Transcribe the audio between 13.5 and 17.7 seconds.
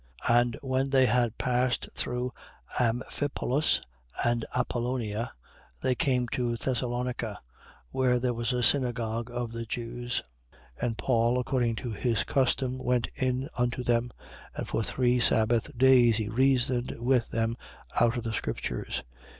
unto them. And for three sabbath days he reasoned with them